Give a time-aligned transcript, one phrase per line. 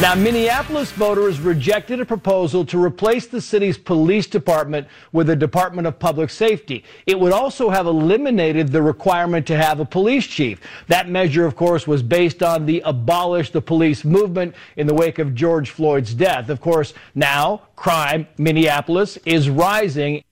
[0.00, 5.86] Now, Minneapolis voters rejected a proposal to replace the city's police department with a Department
[5.86, 6.84] of Public Safety.
[7.04, 10.58] It would also have eliminated the requirement to have a police chief.
[10.86, 15.18] That measure, of course, was based on the abolish the police movement in the wake
[15.18, 16.48] of George Floyd's death.
[16.48, 20.24] Of course, now crime, Minneapolis, is rising.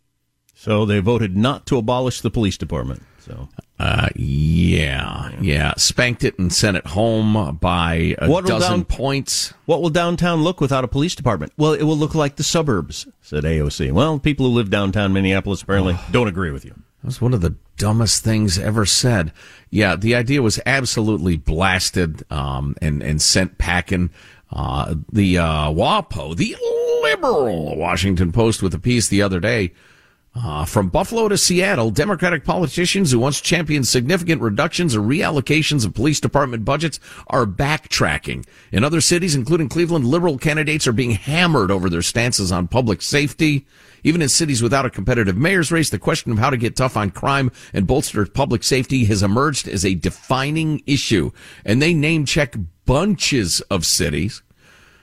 [0.54, 3.02] So they voted not to abolish the police department.
[3.18, 8.70] So uh, yeah, yeah, spanked it and sent it home by a What will dozen
[8.80, 9.54] down- points.
[9.66, 11.52] What will downtown look without a police department?
[11.56, 13.92] Well, it will look like the suburbs, said AOC.
[13.92, 16.72] Well, people who live downtown Minneapolis apparently don't agree with you.
[17.02, 19.32] That was one of the dumbest things ever said.
[19.70, 24.10] Yeah, the idea was absolutely blasted um, and and sent packing.
[24.50, 26.56] Uh, the uh, WAPO, the
[27.02, 29.72] liberal Washington Post, with a piece the other day.
[30.40, 35.94] Uh, from Buffalo to Seattle, Democratic politicians who once championed significant reductions or reallocations of
[35.94, 38.46] police department budgets are backtracking.
[38.70, 43.02] In other cities, including Cleveland, liberal candidates are being hammered over their stances on public
[43.02, 43.66] safety.
[44.04, 46.96] Even in cities without a competitive mayor's race, the question of how to get tough
[46.96, 51.32] on crime and bolster public safety has emerged as a defining issue.
[51.64, 52.54] And they name check
[52.86, 54.42] bunches of cities.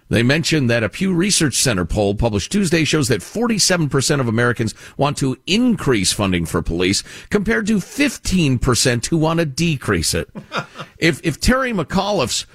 [0.09, 4.75] They mentioned that a Pew Research Center poll published Tuesday shows that 47% of Americans
[4.97, 10.29] want to increase funding for police compared to 15% who want to decrease it.
[10.97, 12.45] if, if Terry McAuliffe's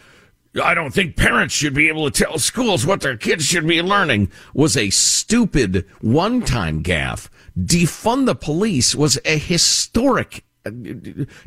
[0.60, 3.80] I don't think parents should be able to tell schools what their kids should be
[3.82, 7.28] learning was a stupid one-time gaffe.
[7.56, 10.70] Defund the police was a historic uh,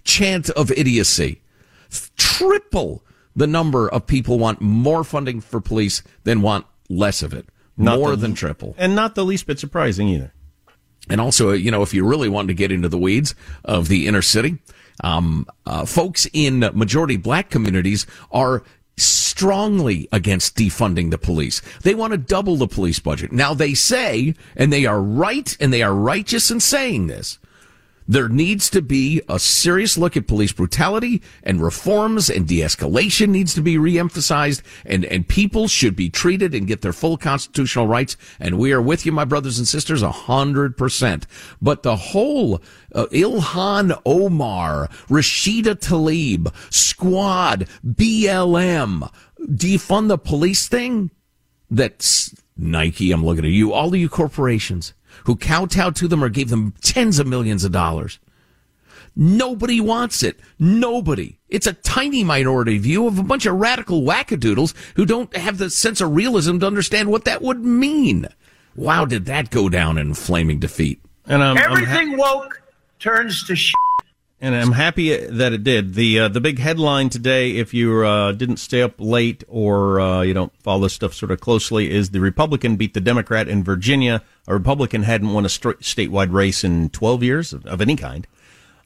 [0.06, 1.42] chant of idiocy.
[2.16, 3.04] Triple
[3.36, 7.48] the number of people want more funding for police than want less of it.
[7.78, 8.76] Not more the- than triple.
[8.78, 10.34] And not the least bit surprising either.
[11.10, 13.36] And also, you know, if you really want to get into the weeds
[13.66, 14.60] of the inner city,
[15.04, 18.64] um, uh, folks in majority black communities are
[18.96, 21.62] strongly against defunding the police.
[21.82, 23.32] They want to double the police budget.
[23.32, 27.40] Now they say, and they are right and they are righteous in saying this,
[28.08, 33.54] there needs to be a serious look at police brutality and reforms and de-escalation needs
[33.54, 38.18] to be reemphasized and, and people should be treated and get their full constitutional rights.
[38.40, 41.28] And we are with you, my brothers and sisters, a hundred percent.
[41.62, 42.62] But the whole
[42.94, 49.12] uh, Ilhan Omar, Rashida Tlaib, Squad, BLM,
[49.42, 51.12] defund the police thing,
[51.70, 54.94] that's Nike, I'm looking at you, all of you corporations
[55.26, 58.20] who kowtowed to them or gave them tens of millions of dollars.
[59.16, 60.40] Nobody wants it.
[60.58, 61.38] Nobody.
[61.50, 65.70] It's a tiny minority view of a bunch of radical wackadoodles who don't have the
[65.70, 68.28] sense of realism to understand what that would mean.
[68.76, 71.00] Wow, did that go down in flaming defeat?
[71.28, 72.62] And I'm, I'm ha- Everything woke
[73.00, 73.76] turns to shit.
[74.44, 75.94] And I'm happy that it did.
[75.94, 80.22] The uh, the big headline today, if you uh, didn't stay up late or uh,
[80.22, 83.64] you don't follow this stuff sort of closely, is the Republican beat the Democrat in
[83.64, 84.22] Virginia.
[84.46, 88.28] A Republican hadn't won a st- statewide race in 12 years of, of any kind.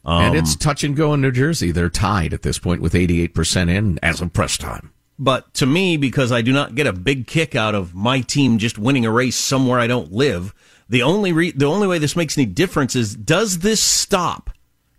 [0.04, 1.72] Um, and it's touch and go in New Jersey.
[1.72, 4.92] They're tied at this point with 88% in as of press time.
[5.18, 8.58] But to me, because I do not get a big kick out of my team
[8.58, 10.54] just winning a race somewhere I don't live,
[10.88, 14.50] the only re- the only way this makes any difference is does this stop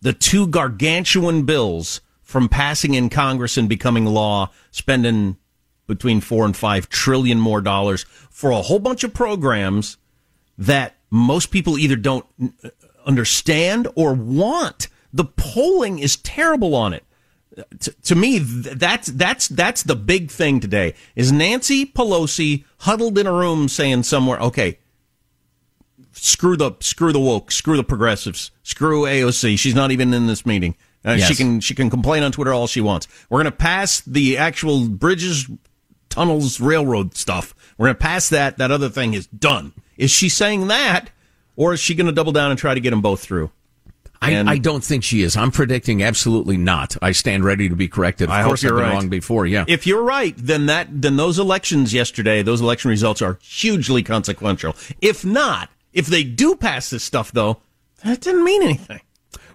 [0.02, 5.38] the two gargantuan bills from passing in Congress and becoming law, spending
[5.88, 9.98] between four and five trillion more dollars for a whole bunch of programs
[10.58, 12.26] that most people either don't
[13.06, 14.88] understand or want.
[15.12, 17.04] The polling is terrible on it
[17.80, 20.94] to, to me, that's that's that's the big thing today.
[21.16, 24.80] Is Nancy Pelosi huddled in a room saying somewhere, "Okay,
[26.20, 29.58] screw the screw the woke, screw the progressives, screw AOC.
[29.58, 30.76] She's not even in this meeting.
[31.06, 31.28] Uh, yes.
[31.28, 33.08] She can she can complain on Twitter all she wants.
[33.30, 35.50] We're going to pass the actual bridges,
[36.10, 37.56] tunnels, railroad stuff.
[37.78, 38.58] We're going to pass that.
[38.58, 39.74] That other thing is done.
[39.98, 41.10] Is she saying that,
[41.56, 43.52] or is she going to double down and try to get them both through?
[44.22, 45.38] I, I, don't think she is.
[45.38, 46.98] I'm predicting absolutely not.
[47.02, 48.28] I stand ready to be corrected.
[48.28, 48.94] Of I course, I've been right.
[48.94, 49.46] wrong before.
[49.46, 49.64] Yeah.
[49.68, 54.76] If you're right, then that then those elections yesterday, those election results are hugely consequential.
[55.00, 57.62] If not, if they do pass this stuff, though,
[58.04, 59.02] that didn't mean anything.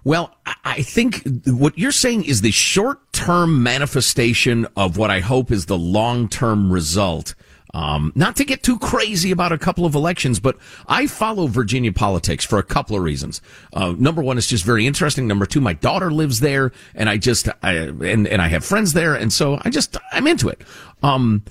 [0.03, 5.51] Well, I think what you're saying is the short term manifestation of what I hope
[5.51, 7.33] is the long term result
[7.75, 11.91] um, not to get too crazy about a couple of elections, but I follow Virginia
[11.91, 13.41] politics for a couple of reasons.
[13.73, 15.27] Uh, number one, it's just very interesting.
[15.27, 18.93] Number two, my daughter lives there, and I just I, and and I have friends
[18.93, 20.61] there, and so I just I'm into it.
[21.03, 21.43] Um,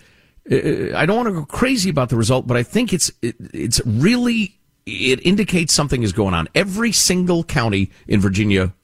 [0.50, 3.82] I don't want to go crazy about the result, but I think it's it, it's
[3.84, 6.48] really it indicates something is going on.
[6.54, 8.74] Every single county in Virginia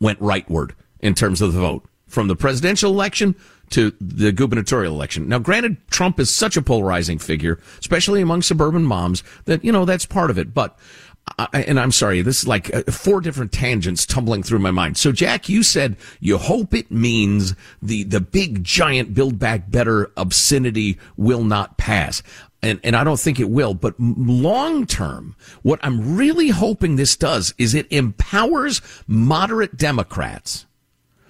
[0.00, 3.34] went rightward in terms of the vote from the presidential election
[3.70, 5.28] to the gubernatorial election.
[5.28, 9.84] Now, granted, Trump is such a polarizing figure, especially among suburban moms, that, you know,
[9.86, 10.52] that's part of it.
[10.52, 10.78] But,
[11.38, 14.98] I, and I'm sorry, this is like uh, four different tangents tumbling through my mind.
[14.98, 20.10] So, Jack, you said you hope it means the, the big giant build back better
[20.16, 22.22] obscenity will not pass.
[22.62, 27.16] And, and I don't think it will, but long term, what I'm really hoping this
[27.16, 30.66] does is it empowers moderate Democrats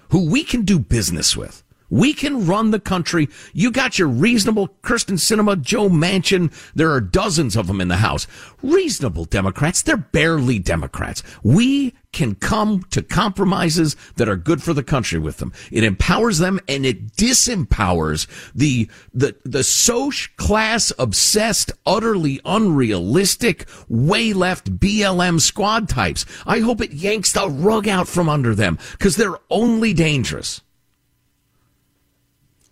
[0.09, 1.63] who we can do business with
[1.93, 3.29] we can run the country.
[3.53, 6.51] You got your reasonable Kyrsten Sinema, Joe Manchin.
[6.73, 8.25] There are dozens of them in the House.
[8.63, 9.83] Reasonable Democrats.
[9.83, 11.21] They're barely Democrats.
[11.43, 15.51] We can come to compromises that are good for the country with them.
[15.71, 24.31] It empowers them and it disempowers the, the, the social class obsessed, utterly unrealistic, way
[24.33, 26.25] left BLM squad types.
[26.45, 30.61] I hope it yanks the rug out from under them because they're only dangerous.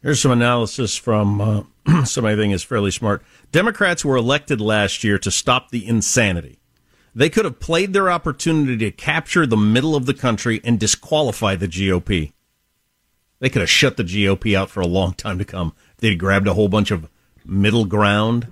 [0.01, 1.63] Here's some analysis from uh,
[2.05, 3.23] somebody I think is fairly smart.
[3.51, 6.60] Democrats were elected last year to stop the insanity.
[7.13, 11.55] They could have played their opportunity to capture the middle of the country and disqualify
[11.55, 12.31] the GOP.
[13.39, 15.73] They could have shut the GOP out for a long time to come.
[15.97, 17.09] They'd grabbed a whole bunch of
[17.45, 18.47] middle ground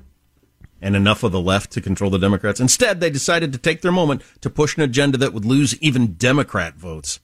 [0.81, 2.59] and enough of the left to control the Democrats.
[2.59, 6.13] Instead, they decided to take their moment to push an agenda that would lose even
[6.13, 7.19] Democrat votes,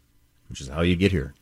[0.50, 1.34] which is how you get here.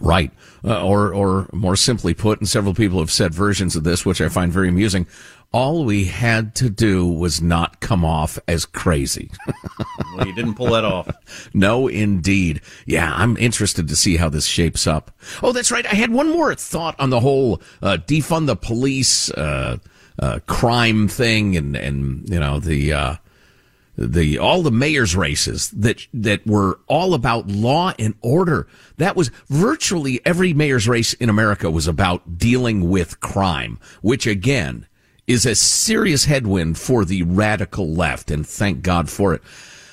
[0.00, 0.30] Right.
[0.64, 4.20] Uh, or, or more simply put, and several people have said versions of this, which
[4.20, 5.06] I find very amusing.
[5.52, 9.30] All we had to do was not come off as crazy.
[10.16, 11.08] well, you didn't pull that off.
[11.54, 12.62] no, indeed.
[12.86, 15.10] Yeah, I'm interested to see how this shapes up.
[15.42, 15.84] Oh, that's right.
[15.84, 19.76] I had one more thought on the whole uh, defund the police uh,
[20.18, 23.16] uh crime thing, and and you know the uh,
[23.96, 28.66] the all the mayor's races that that were all about law and order.
[28.96, 34.86] That was virtually every mayor's race in America was about dealing with crime, which again
[35.26, 39.42] is a serious headwind for the radical left, and thank God for it.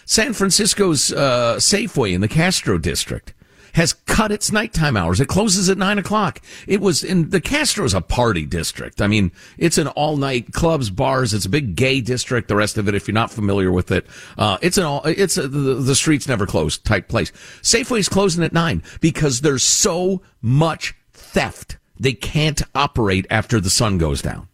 [0.05, 3.33] San Francisco's uh, Safeway in the Castro district
[3.73, 5.19] has cut its nighttime hours.
[5.19, 6.41] It closes at nine o'clock.
[6.67, 9.01] It was in the Castro's a party district.
[9.01, 11.33] I mean, it's an all night clubs, bars.
[11.33, 12.47] It's a big gay district.
[12.47, 14.07] The rest of it, if you're not familiar with it,
[14.37, 17.31] uh, it's an all, it's a, the, the streets never close type place.
[17.61, 21.77] Safeway's closing at nine because there's so much theft.
[21.99, 24.47] They can't operate after the sun goes down.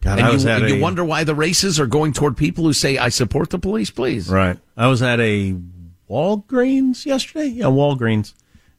[0.00, 2.98] God, and you, you a, wonder why the races are going toward people who say,
[2.98, 4.28] I support the police, please.
[4.28, 4.56] Right.
[4.76, 5.56] I was at a
[6.08, 7.46] Walgreens yesterday.
[7.46, 8.34] Yeah, Walgreens.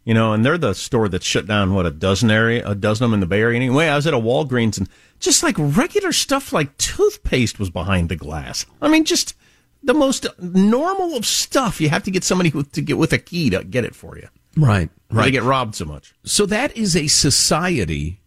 [0.05, 1.73] You know, and they're the store that shut down.
[1.73, 3.57] What a dozen area, a dozen of them in the Bay Area.
[3.57, 8.09] Anyway, I was at a Walgreens and just like regular stuff like toothpaste was behind
[8.09, 8.65] the glass.
[8.81, 9.35] I mean, just
[9.83, 11.79] the most normal of stuff.
[11.79, 14.29] You have to get somebody to get with a key to get it for you.
[14.57, 15.25] Right, right.
[15.25, 16.15] They get robbed so much.
[16.23, 18.21] So that is a society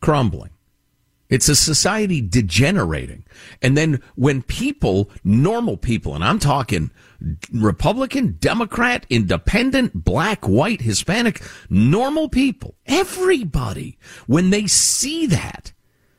[0.00, 0.50] crumbling.
[1.30, 3.24] It's a society degenerating.
[3.62, 6.90] And then when people, normal people, and I'm talking
[7.52, 15.72] Republican, Democrat, Independent, black, white, Hispanic, normal people, everybody, when they see that,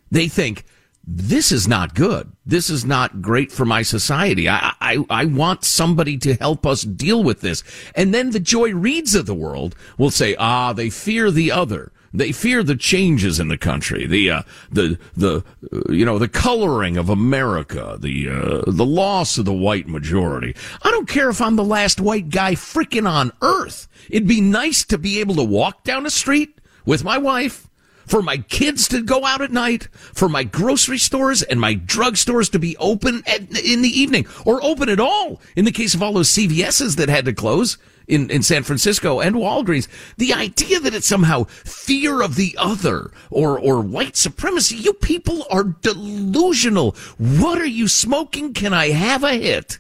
[0.10, 0.66] they think,
[1.06, 2.32] this is not good.
[2.46, 4.48] This is not great for my society.
[4.48, 7.64] I, I, I want somebody to help us deal with this.
[7.96, 11.92] And then the Joy Reids of the world will say, ah, they fear the other.
[12.14, 16.28] They fear the changes in the country, the uh, the the uh, you know the
[16.28, 20.56] coloring of America, the uh, the loss of the white majority.
[20.84, 23.88] I don't care if I'm the last white guy freaking on earth.
[24.10, 27.70] It'd be nice to be able to walk down the street with my wife
[28.06, 32.52] for my kids to go out at night, for my grocery stores and my drugstores
[32.52, 36.04] to be open at, in the evening or open at all in the case of
[36.04, 37.78] all those CVS's that had to close
[38.08, 39.88] in, in San Francisco and Walgreens.
[40.18, 45.46] The idea that it's somehow fear of the other or, or white supremacy, you people
[45.50, 46.96] are delusional.
[47.18, 48.54] What are you smoking?
[48.54, 49.80] Can I have a hit?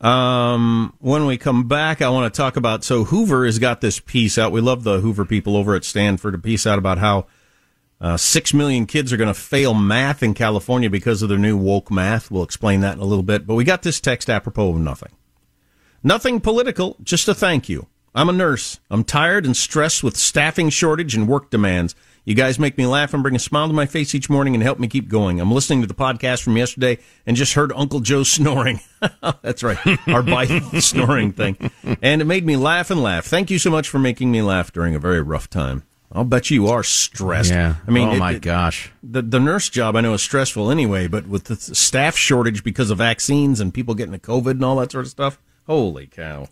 [0.00, 2.84] Um, when we come back, I want to talk about.
[2.84, 4.52] So Hoover has got this piece out.
[4.52, 6.34] We love the Hoover people over at Stanford.
[6.34, 7.26] A piece out about how
[8.00, 11.56] uh, six million kids are going to fail math in California because of their new
[11.56, 12.30] woke math.
[12.30, 13.46] We'll explain that in a little bit.
[13.46, 15.10] But we got this text apropos of nothing.
[16.02, 17.86] Nothing political, just a thank you.
[18.14, 18.80] I'm a nurse.
[18.90, 21.94] I'm tired and stressed with staffing shortage and work demands.
[22.24, 24.62] You guys make me laugh and bring a smile to my face each morning and
[24.62, 25.40] help me keep going.
[25.40, 28.80] I'm listening to the podcast from yesterday and just heard Uncle Joe snoring.
[29.42, 29.78] That's right.
[30.08, 31.70] Our bike snoring thing.
[32.02, 33.26] And it made me laugh and laugh.
[33.26, 35.84] Thank you so much for making me laugh during a very rough time.
[36.12, 37.52] I'll bet you are stressed.
[37.52, 37.76] Yeah.
[37.86, 38.90] I mean, oh it- my it- gosh.
[39.02, 42.90] The, the nurse job I know is stressful anyway, but with the staff shortage because
[42.90, 45.38] of vaccines and people getting the COVID and all that sort of stuff,
[45.70, 46.48] holy cow.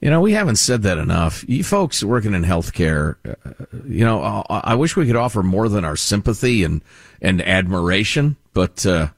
[0.00, 1.44] You know, we haven't said that enough.
[1.48, 5.68] You folks working in healthcare, uh, you know, I, I wish we could offer more
[5.68, 6.80] than our sympathy and,
[7.20, 9.08] and admiration, but, uh,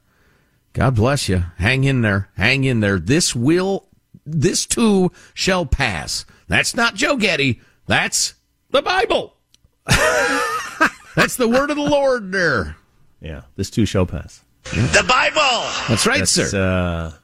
[0.72, 1.44] God bless you.
[1.58, 2.30] Hang in there.
[2.36, 2.98] Hang in there.
[2.98, 3.86] This will,
[4.26, 6.24] this too shall pass.
[6.48, 7.60] That's not Joe Getty.
[7.86, 8.34] That's
[8.70, 9.36] the Bible.
[9.86, 12.76] That's the word of the Lord there.
[13.20, 14.42] Yeah, this too shall pass.
[14.64, 15.70] The Bible.
[15.88, 17.12] That's right, That's, sir.
[17.12, 17.18] Uh,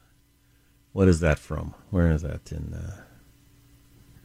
[0.93, 1.75] what is that from?
[1.91, 2.75] Where is that in?
[2.75, 3.03] Uh,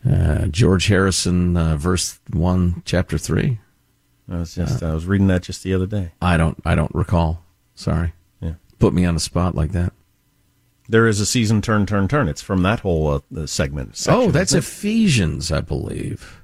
[0.08, 3.60] Uh, George Harrison, uh, verse one, chapter three.
[4.30, 6.12] I was just I was reading that just the other day.
[6.22, 7.44] I don't, I don't recall.
[7.74, 8.14] Sorry.
[8.40, 8.54] Yeah.
[8.78, 9.94] Put me on the spot like that.
[10.88, 12.28] There is a season turn turn turn.
[12.28, 13.98] It's from that whole uh, segment.
[13.98, 14.54] section, oh, that's?
[14.54, 16.44] Ephesians, I believe.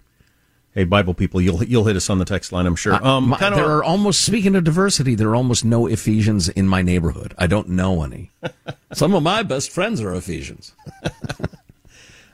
[0.73, 2.93] Hey, Bible people, you'll you'll hit us on the text line, I'm sure.
[3.05, 5.15] Um, My- there are almost speaking of diversity.
[5.15, 7.33] There are almost no Ephesians in my neighborhood.
[7.37, 8.31] I don't know any.
[8.93, 10.73] Some of my best friends are Ephesians.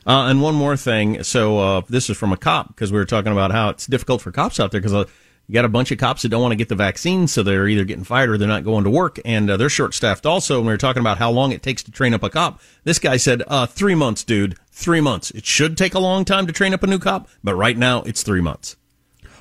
[0.05, 1.21] Uh, and one more thing.
[1.21, 4.21] So uh, this is from a cop because we were talking about how it's difficult
[4.21, 5.03] for cops out there because uh,
[5.47, 7.67] you got a bunch of cops that don't want to get the vaccine, so they're
[7.67, 10.57] either getting fired or they're not going to work, and uh, they're short staffed also.
[10.57, 12.59] And we were talking about how long it takes to train up a cop.
[12.83, 14.55] This guy said, uh, three months, dude.
[14.71, 15.31] Three months.
[15.31, 18.01] It should take a long time to train up a new cop, but right now
[18.03, 18.75] it's three months.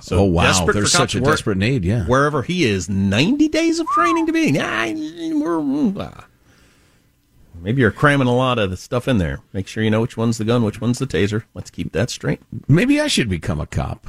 [0.01, 0.45] So oh wow,
[0.75, 1.85] there's such a desperate need.
[1.85, 2.05] Yeah.
[2.07, 4.53] Wherever he is, 90 days of training to be.
[4.53, 6.27] Nah, we're- ah.
[7.61, 9.41] Maybe you're cramming a lot of the stuff in there.
[9.53, 11.45] Make sure you know which one's the gun, which one's the taser.
[11.55, 12.41] Let's keep that straight.
[12.69, 14.07] Maybe I should become a cop.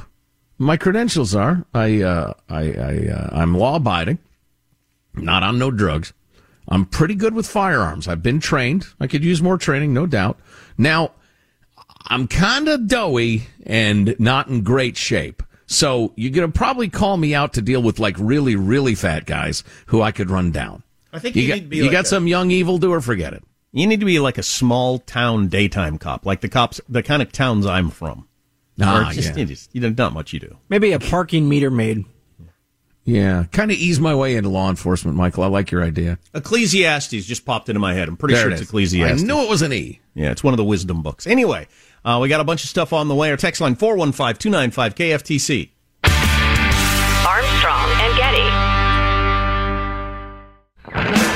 [0.58, 4.18] My credentials are I uh, I, I uh, I'm law abiding,
[5.14, 6.12] not on no drugs.
[6.68, 8.08] I'm pretty good with firearms.
[8.08, 8.86] I've been trained.
[9.00, 10.38] I could use more training, no doubt.
[10.76, 11.12] Now,
[12.08, 15.42] I'm kind of doughy and not in great shape.
[15.66, 19.24] So you're going to probably call me out to deal with like really, really fat
[19.26, 20.82] guys who I could run down.
[21.12, 23.00] I think You, you got, need to be you like got a- some young evildoer,
[23.00, 23.42] forget it.
[23.72, 27.22] You need to be like a small town daytime cop, like the cops, the kind
[27.22, 28.26] of towns I'm from.
[28.80, 29.36] Ah, Or just, yeah.
[29.36, 30.56] you just, you know, not much you do.
[30.68, 32.04] Maybe a parking meter maid.
[33.04, 35.42] Yeah, kind of ease my way into law enforcement, Michael.
[35.42, 36.18] I like your idea.
[36.34, 38.06] Ecclesiastes just popped into my head.
[38.06, 38.68] I'm pretty There sure it's is.
[38.68, 39.22] Ecclesiastes.
[39.22, 40.00] I knew it was an E.
[40.14, 41.26] Yeah, it's one of the wisdom books.
[41.26, 41.68] Anyway,
[42.04, 43.30] uh, we got a bunch of stuff on the way.
[43.30, 45.70] Our text line 415 295 KFTC.
[47.26, 48.16] Armstrong and
[50.94, 51.27] Getty.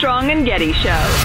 [0.00, 1.24] Armstrong and Getty Show.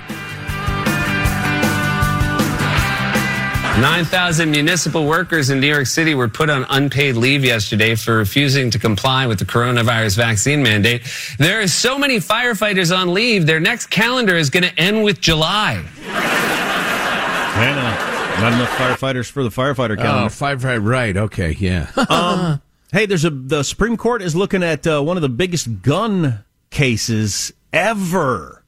[3.79, 8.71] 9,000 municipal workers in New York City were put on unpaid leave yesterday for refusing
[8.71, 11.03] to comply with the coronavirus vaccine mandate.
[11.37, 15.21] There are so many firefighters on leave, their next calendar is going to end with
[15.21, 15.85] July.
[16.07, 20.33] Yeah, not enough firefighters for the firefighter Oh, calendar.
[20.33, 21.15] firefighter, right?
[21.15, 21.91] Okay, yeah.
[22.09, 22.59] um,
[22.91, 26.43] hey, there's a the Supreme Court is looking at uh, one of the biggest gun
[26.71, 28.61] cases ever.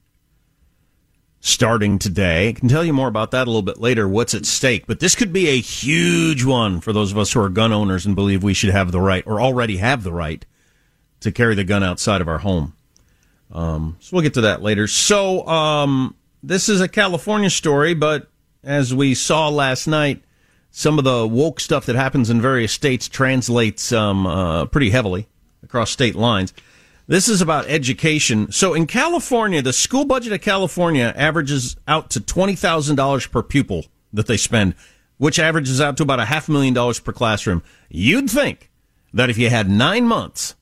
[1.45, 2.49] Starting today.
[2.49, 4.87] I can tell you more about that a little bit later, what's at stake.
[4.87, 8.03] But this could be a huge one for those of us who are gun owners
[8.03, 10.43] and believe we should have the right, or already have the right,
[11.19, 12.73] to carry the gun outside of our home.
[13.51, 14.87] Um, so we'll get to that later.
[14.87, 18.27] So um, this is a California story, but
[18.63, 20.23] as we saw last night,
[20.71, 25.27] some of the woke stuff that happens in various states translates um, uh, pretty heavily
[25.61, 26.53] across state lines.
[27.07, 28.51] This is about education.
[28.51, 34.25] So in California, the school budget of California averages out to $20,000 per pupil that
[34.25, 34.73] they spend,
[35.17, 37.61] which averages out to about a half million dollars per classroom.
[37.89, 38.71] You'd think
[39.13, 40.55] that if you had nine months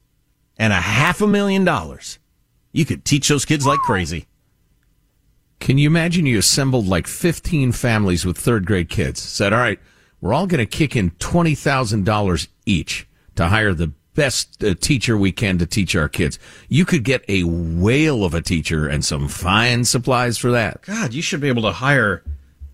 [0.57, 2.19] and a half a million dollars,
[2.73, 4.27] you could teach those kids like crazy.
[5.61, 9.21] Can you imagine you assembled like 15 families with third grade kids?
[9.21, 9.79] Said, all right,
[10.19, 15.31] we're all going to kick in $20,000 each to hire the best uh, teacher we
[15.31, 16.39] can to teach our kids.
[16.69, 20.81] You could get a whale of a teacher and some fine supplies for that.
[20.83, 22.23] God, you should be able to hire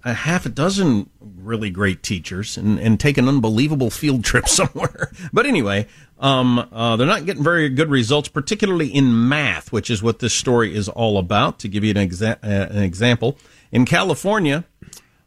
[0.04, 5.12] a half a dozen really great teachers and, and take an unbelievable field trip somewhere.
[5.34, 5.88] but anyway,
[6.20, 10.34] um, uh, they're not getting very good results, particularly in math, which is what this
[10.34, 11.60] story is all about.
[11.60, 13.38] To give you an, exa- uh, an example,
[13.72, 14.66] in California,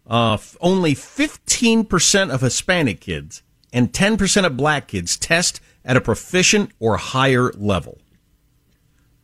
[0.06, 3.42] uh, only 15% of Hispanic kids
[3.72, 7.98] and 10% of black kids test at a proficient or higher level.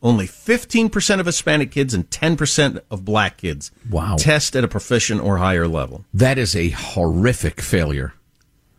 [0.01, 4.15] Only 15% of Hispanic kids and 10% of black kids wow.
[4.17, 6.05] test at a proficient or higher level.
[6.13, 8.13] That is a horrific failure.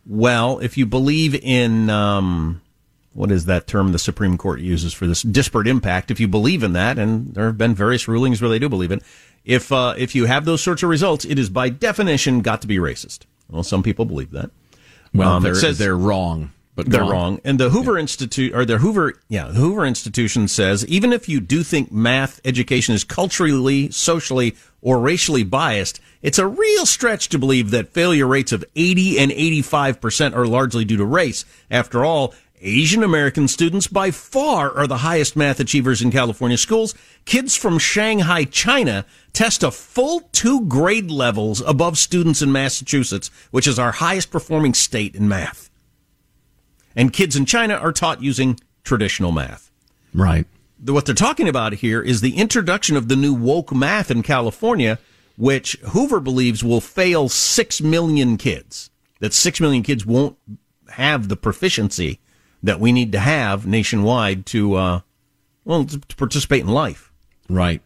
[0.06, 2.62] Well, if you believe in, um,
[3.12, 5.22] what is that term the Supreme Court uses for this?
[5.22, 6.10] Disparate impact.
[6.10, 8.90] If you believe in that, and there have been various rulings where they do believe
[8.90, 9.02] it,
[9.44, 12.66] if, uh, if you have those sorts of results, it is by definition got to
[12.66, 13.20] be racist.
[13.50, 14.50] Well, some people believe that.
[15.12, 16.52] Well, um, they're, says, they're wrong.
[16.84, 17.40] But they're wrong.
[17.44, 18.00] And the Hoover yeah.
[18.00, 22.40] Institute or the Hoover, yeah, the Hoover Institution says even if you do think math
[22.44, 28.26] education is culturally, socially, or racially biased, it's a real stretch to believe that failure
[28.26, 31.44] rates of 80 and 85% are largely due to race.
[31.70, 36.94] After all, Asian American students by far are the highest math achievers in California schools.
[37.24, 43.66] Kids from Shanghai, China test a full two grade levels above students in Massachusetts, which
[43.66, 45.69] is our highest performing state in math.
[46.96, 49.70] And kids in China are taught using traditional math.
[50.12, 50.46] Right.
[50.84, 54.98] What they're talking about here is the introduction of the new woke math in California,
[55.36, 58.90] which Hoover believes will fail 6 million kids.
[59.20, 60.36] That 6 million kids won't
[60.90, 62.18] have the proficiency
[62.62, 65.00] that we need to have nationwide to, uh,
[65.64, 67.12] well, to participate in life.
[67.48, 67.82] Right.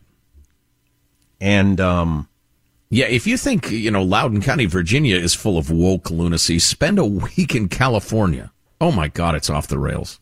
[1.40, 2.28] And, um,
[2.90, 6.98] yeah, if you think, you know, Loudoun County, Virginia is full of woke lunacy, spend
[6.98, 8.52] a week in California.
[8.85, 10.20] Oh my God, it's off the rails.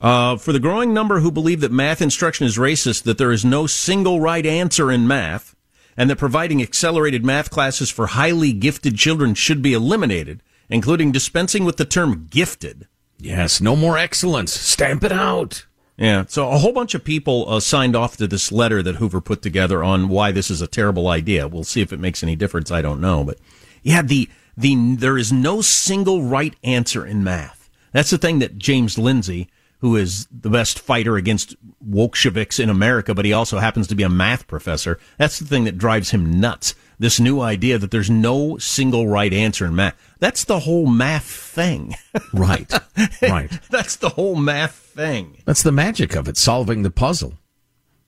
[0.00, 3.44] Uh, for the growing number who believe that math instruction is racist, that there is
[3.44, 5.56] no single right answer in math,
[5.96, 11.64] and that providing accelerated math classes for highly gifted children should be eliminated, including dispensing
[11.64, 12.86] with the term gifted.
[13.18, 14.52] Yes, no more excellence.
[14.52, 15.66] Stamp it out.
[15.96, 19.20] Yeah, so a whole bunch of people uh, signed off to this letter that Hoover
[19.20, 21.48] put together on why this is a terrible idea.
[21.48, 22.70] We'll see if it makes any difference.
[22.70, 23.38] I don't know, but
[23.82, 27.70] yeah, the the there is no single right answer in math.
[27.92, 33.14] That's the thing that James Lindsay, who is the best fighter against Bolsheviks in America,
[33.14, 34.98] but he also happens to be a math professor.
[35.18, 36.74] That's the thing that drives him nuts.
[36.98, 39.96] This new idea that there's no single right answer in math.
[40.18, 41.96] That's the whole math thing.
[42.32, 42.70] right.
[43.22, 43.50] Right.
[43.70, 45.38] That's the whole math thing.
[45.46, 47.34] That's the magic of it, solving the puzzle.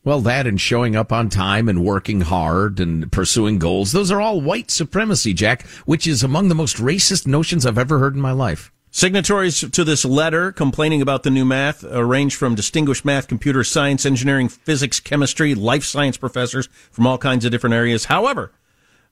[0.04, 4.20] Well, that and showing up on time and working hard and pursuing goals, those are
[4.20, 8.20] all white supremacy, Jack, which is among the most racist notions I've ever heard in
[8.20, 8.72] my life.
[8.90, 13.62] Signatories to this letter complaining about the new math uh, range from distinguished math, computer
[13.62, 18.06] science, engineering, physics, chemistry, life science professors from all kinds of different areas.
[18.06, 18.50] However,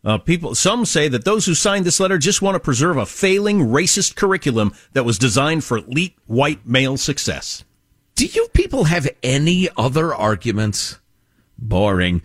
[0.05, 3.07] uh, people, some say that those who signed this letter just want to preserve a
[3.07, 7.65] failing racist curriculum that was designed for elite white male success.
[8.21, 10.99] Do you people have any other arguments?
[11.57, 12.21] Boring.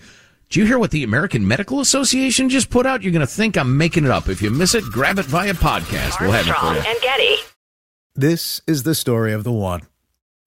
[0.50, 3.02] Do you hear what the American Medical Association just put out?
[3.02, 4.28] You're going to think I'm making it up.
[4.28, 6.20] If you miss it, grab it via podcast.
[6.20, 6.82] We'll have it for you.
[6.86, 7.38] and Getty.
[8.14, 9.84] This is the story of the one.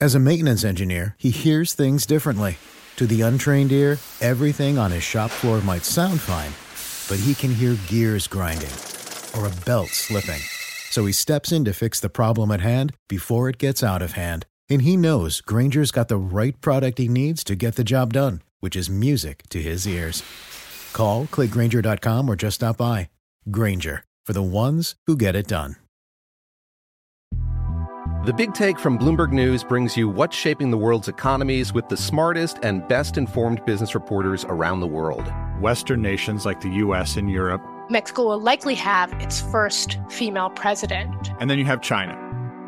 [0.02, 2.58] As a maintenance engineer, he hears things differently.
[2.96, 6.52] To the untrained ear, everything on his shop floor might sound fine,
[7.08, 8.76] but he can hear gears grinding
[9.34, 10.42] or a belt slipping.
[10.90, 14.12] So he steps in to fix the problem at hand before it gets out of
[14.12, 18.12] hand and he knows Grainger's got the right product he needs to get the job
[18.12, 20.22] done, which is music to his ears.
[20.92, 23.10] Call, clickgrainger.com, or just stop by.
[23.50, 25.76] Grainger, for the ones who get it done.
[28.24, 31.96] The Big Take from Bloomberg News brings you what's shaping the world's economies with the
[31.96, 35.32] smartest and best informed business reporters around the world.
[35.60, 37.16] Western nations like the U.S.
[37.16, 37.62] and Europe.
[37.88, 41.30] Mexico will likely have its first female president.
[41.40, 42.27] And then you have China.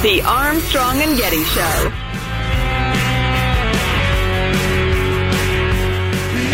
[0.00, 1.92] The Armstrong and Getty Show.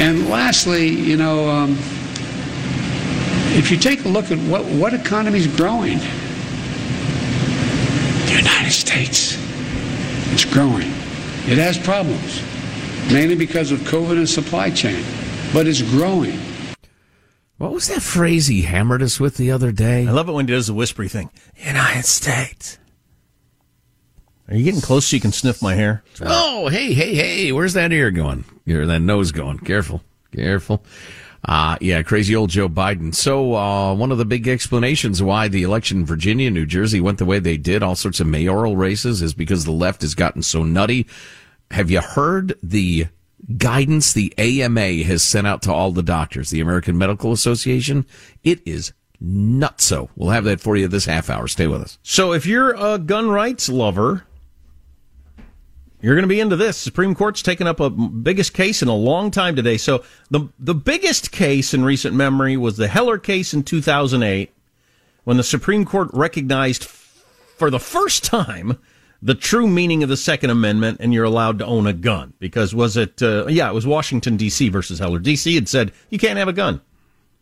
[0.02, 1.72] And lastly, you know, um,
[3.52, 5.98] if you take a look at what, what economy is growing,
[8.28, 9.36] the United States,
[10.32, 10.88] it's growing.
[11.46, 12.42] It has problems,
[13.12, 15.04] mainly because of COVID and supply chain,
[15.52, 16.40] but it's growing.
[17.58, 20.06] What was that phrase he hammered us with the other day?
[20.06, 21.28] I love it when he does the whispery thing.
[21.56, 22.78] United States.
[24.48, 26.02] Are you getting close so you can sniff my hair?
[26.20, 28.44] Oh, hey, hey, hey, where's that ear going?
[28.68, 29.58] Or that nose going?
[29.58, 30.02] Careful,
[30.34, 30.84] careful.
[31.46, 33.14] Uh, yeah, crazy old Joe Biden.
[33.14, 37.18] So, uh, one of the big explanations why the election in Virginia, New Jersey went
[37.18, 40.42] the way they did, all sorts of mayoral races, is because the left has gotten
[40.42, 41.06] so nutty.
[41.70, 43.08] Have you heard the
[43.58, 48.06] guidance the AMA has sent out to all the doctors, the American Medical Association?
[48.42, 50.08] It is nutso.
[50.16, 51.46] We'll have that for you this half hour.
[51.46, 51.98] Stay with us.
[52.02, 54.24] So, if you're a gun rights lover,
[56.04, 56.76] you're going to be into this.
[56.76, 59.78] Supreme Court's taken up a biggest case in a long time today.
[59.78, 64.52] So the the biggest case in recent memory was the Heller case in 2008
[65.24, 68.78] when the Supreme Court recognized for the first time
[69.22, 72.34] the true meaning of the Second Amendment and you're allowed to own a gun.
[72.38, 74.68] Because was it, uh, yeah, it was Washington, D.C.
[74.68, 75.18] versus Heller.
[75.18, 75.54] D.C.
[75.54, 76.82] had said, you can't have a gun.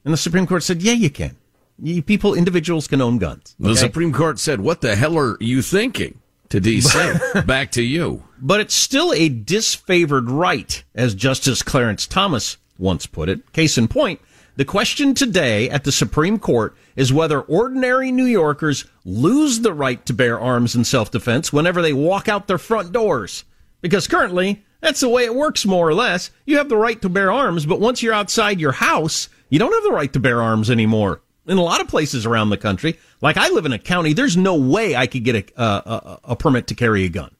[0.04, 1.36] And the Supreme Court said, yeah, you can.
[1.82, 3.56] You, people, individuals can own guns.
[3.60, 3.70] Okay?
[3.70, 6.20] The Supreme Court said, what the hell are you thinking?
[6.52, 7.14] To D.C.
[7.46, 8.24] Back to you.
[8.38, 13.54] But it's still a disfavored right, as Justice Clarence Thomas once put it.
[13.54, 14.20] Case in point,
[14.56, 20.04] the question today at the Supreme Court is whether ordinary New Yorkers lose the right
[20.04, 23.44] to bear arms in self-defense whenever they walk out their front doors.
[23.80, 26.30] Because currently, that's the way it works more or less.
[26.44, 29.72] You have the right to bear arms, but once you're outside your house, you don't
[29.72, 31.22] have the right to bear arms anymore.
[31.46, 34.36] In a lot of places around the country, like I live in a county, there's
[34.36, 37.34] no way I could get a, a, a permit to carry a gun.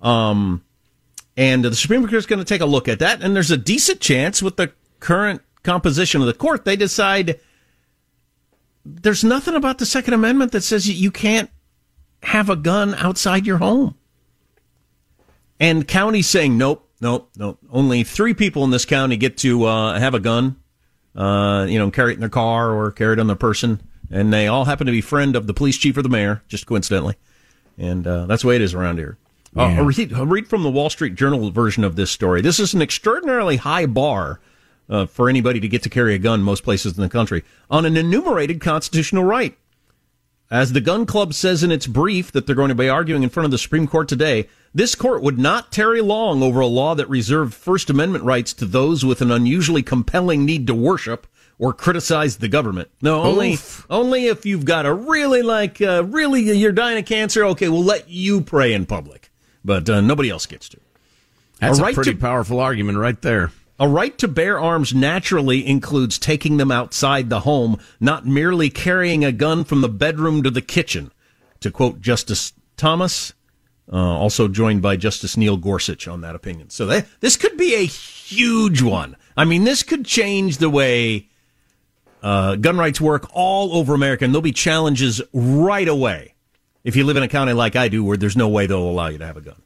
[0.00, 0.64] Um,
[1.36, 3.56] and the Supreme Court is going to take a look at that, and there's a
[3.56, 7.40] decent chance with the current composition of the court, they decide
[8.84, 11.50] there's nothing about the Second Amendment that says you can't
[12.22, 13.96] have a gun outside your home.
[15.58, 17.58] And counties saying, nope, nope, nope.
[17.70, 20.56] Only three people in this county get to uh, have a gun,
[21.14, 23.80] uh, you know, carry it in their car or carry it on their person.
[24.10, 26.66] And they all happen to be friend of the police chief or the mayor, just
[26.66, 27.16] coincidentally.
[27.78, 29.16] And uh, that's the way it is around here.
[29.56, 29.80] Uh, yeah.
[29.80, 32.40] Uh, read, read, from the Wall Street Journal version of this story.
[32.40, 34.40] This is an extraordinarily high bar
[34.88, 37.86] uh, for anybody to get to carry a gun most places in the country on
[37.86, 39.56] an enumerated constitutional right.
[40.50, 43.30] As the gun club says in its brief that they're going to be arguing in
[43.30, 46.94] front of the Supreme Court today, this court would not tarry long over a law
[46.94, 51.26] that reserved First Amendment rights to those with an unusually compelling need to worship
[51.58, 52.90] or criticize the government.
[53.00, 53.86] No, only Oof.
[53.88, 57.44] only if you've got a really like uh, really you're dying of cancer.
[57.44, 59.30] Okay, we'll let you pray in public,
[59.64, 60.78] but uh, nobody else gets to.
[61.60, 63.52] That's a, right pretty to- powerful argument right there.
[63.78, 69.24] A right to bear arms naturally includes taking them outside the home, not merely carrying
[69.24, 71.10] a gun from the bedroom to the kitchen.
[71.60, 73.32] To quote Justice Thomas,
[73.92, 76.70] uh, also joined by Justice Neil Gorsuch on that opinion.
[76.70, 76.86] So
[77.20, 79.16] this could be a huge one.
[79.36, 81.28] I mean, this could change the way
[82.22, 86.34] uh, gun rights work all over America, and there'll be challenges right away
[86.84, 89.08] if you live in a county like I do where there's no way they'll allow
[89.08, 89.60] you to have a gun.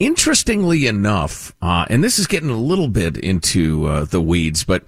[0.00, 4.84] Interestingly enough, uh, and this is getting a little bit into uh, the weeds, but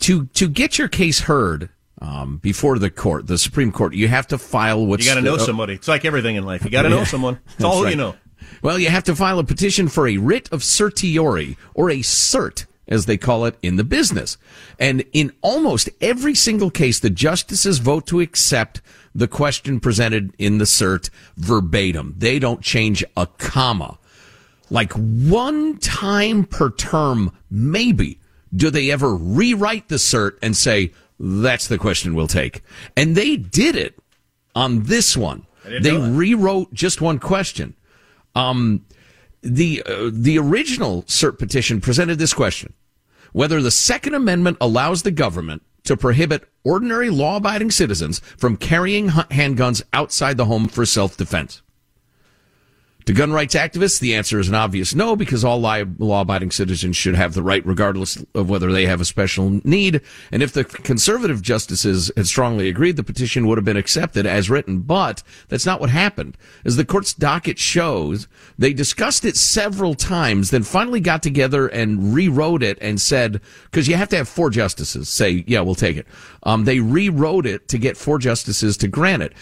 [0.00, 1.70] to to get your case heard
[2.02, 5.22] um, before the court, the Supreme Court, you have to file what's You got to
[5.22, 5.74] know uh, somebody.
[5.74, 6.64] It's like everything in life.
[6.64, 7.04] You got to know Yeah.
[7.04, 7.38] someone.
[7.54, 8.16] It's all you know.
[8.62, 12.66] Well, you have to file a petition for a writ of certiorari or a cert,
[12.88, 14.38] as they call it in the business.
[14.78, 18.80] And in almost every single case, the justices vote to accept
[19.14, 22.14] the question presented in the cert verbatim.
[22.16, 23.98] They don't change a comma.
[24.70, 28.20] Like one time per term, maybe,
[28.54, 32.62] do they ever rewrite the cert and say, that's the question we'll take.
[32.96, 33.98] And they did it
[34.54, 35.46] on this one.
[35.64, 37.74] They rewrote just one question.
[38.34, 38.84] Um,
[39.46, 42.72] the uh, the original cert petition presented this question:
[43.32, 49.82] whether the Second Amendment allows the government to prohibit ordinary law-abiding citizens from carrying handguns
[49.92, 51.62] outside the home for self-defense.
[53.06, 57.14] To gun rights activists, the answer is an obvious no, because all law-abiding citizens should
[57.14, 60.00] have the right, regardless of whether they have a special need.
[60.32, 64.50] And if the conservative justices had strongly agreed, the petition would have been accepted as
[64.50, 64.80] written.
[64.80, 66.36] But that's not what happened.
[66.64, 68.26] As the court's docket shows,
[68.58, 73.40] they discussed it several times, then finally got together and rewrote it and said,
[73.70, 76.08] because you have to have four justices say, yeah, we'll take it.
[76.42, 79.32] Um, they rewrote it to get four justices to grant it.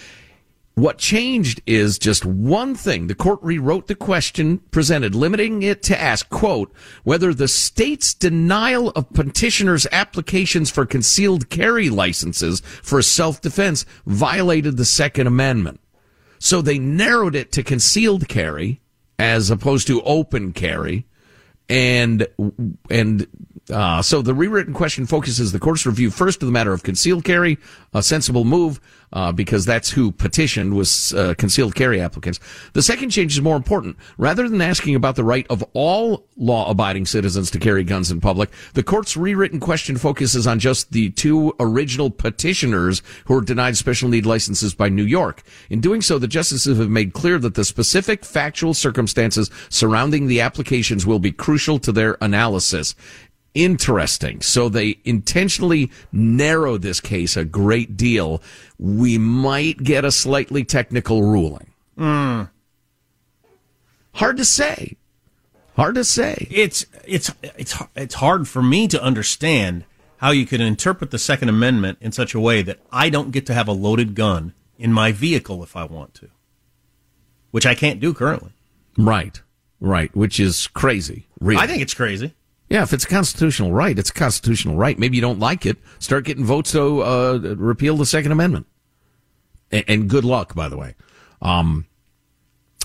[0.77, 3.07] What changed is just one thing.
[3.07, 6.73] The court rewrote the question presented, limiting it to ask, quote,
[7.05, 14.85] whether the state's denial of petitioners' applications for concealed carry licenses for self-defense violated the
[14.85, 15.81] Second Amendment.
[16.41, 18.81] So they narrowed it to concealed carry
[19.17, 21.07] as opposed to open carry.
[21.69, 22.27] And,
[22.91, 23.29] and,
[23.71, 27.25] uh, so the rewritten question focuses the court's review first to the matter of concealed
[27.25, 27.59] carry,
[27.95, 28.81] a sensible move,
[29.15, 32.41] uh, because that's who petitioned was, uh, concealed carry applicants.
[32.73, 33.97] The second change is more important.
[34.19, 38.51] Rather than asking about the right of all law-abiding citizens to carry guns in public,
[38.75, 44.09] the court's rewritten question focuses on just the two original petitioners who were denied special
[44.09, 45.43] need licenses by New York.
[45.71, 50.41] In doing so, the justices have made clear that the specific factual circumstances surrounding the
[50.41, 52.95] applications will be crucial to their analysis.
[53.55, 54.43] Interesting.
[54.43, 58.43] So they intentionally narrow this case a great deal.
[58.79, 61.73] We might get a slightly technical ruling.
[61.97, 62.51] Mm.
[64.15, 64.97] Hard to say.
[65.77, 66.49] Hard to say.
[66.51, 69.85] It's it's it's it's hard for me to understand
[70.19, 73.47] how you can interpret the Second Amendment in such a way that I don't get
[73.47, 76.29] to have a loaded gun in my vehicle if I want to,
[77.51, 78.53] which I can't do currently.
[78.97, 79.41] Right.
[79.81, 80.15] Right.
[80.17, 81.27] Which is crazy.
[81.41, 81.61] Really.
[81.61, 82.35] I think it's crazy.
[82.75, 84.99] Yeah, if it's a constitutional right, it's a constitutional right.
[84.99, 85.77] Maybe you don't like it.
[86.01, 88.67] Start getting votes to uh, repeal the Second Amendment.
[89.71, 90.97] And, and good luck, by the way.
[91.41, 91.87] Um,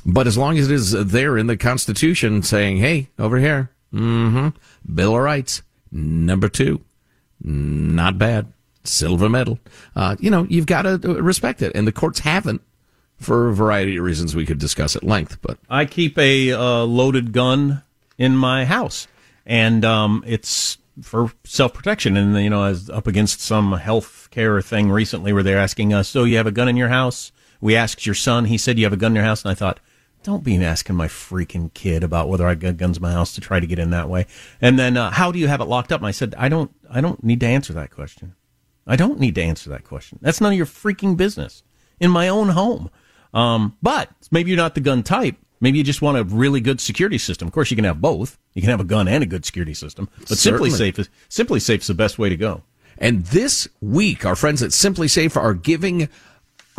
[0.06, 4.50] but as long as it is there in the Constitution saying, hey, over here, mm-hmm,
[4.94, 6.86] Bill of Rights, number two,
[7.42, 9.58] not bad, silver medal.
[9.96, 11.72] Uh, you know, you've got to respect it.
[11.74, 12.62] And the courts haven't
[13.18, 15.40] for a variety of reasons we could discuss at length.
[15.42, 17.82] But I keep a uh, loaded gun
[18.20, 19.08] in my house,
[19.46, 22.18] and um, it's for self protection.
[22.18, 25.94] And you know, I was up against some health care thing recently where they're asking
[25.94, 28.46] us, "So you have a gun in your house?" We asked your son.
[28.46, 29.80] He said you have a gun in your house, and I thought.
[30.22, 33.42] Don't be asking my freaking kid about whether I got guns in my house to
[33.42, 34.28] try to get in that way.
[34.60, 36.02] And then, uh, how do you have it locked up?
[36.02, 38.36] And I said, I don't, I don't need to answer that question.
[38.86, 40.20] I don't need to answer that question.
[40.22, 41.64] That's none of your freaking business
[42.00, 42.90] in my own home.
[43.34, 45.38] Um, but maybe you're not the gun type.
[45.62, 47.48] Maybe you just want a really good security system.
[47.48, 48.38] Of course, you can have both.
[48.54, 50.10] You can have a gun and a good security system.
[50.20, 50.72] But Certainly.
[50.72, 52.64] SimpliSafe is SimpliSafe is the best way to go.
[52.98, 56.10] And this week, our friends at SimpliSafe are giving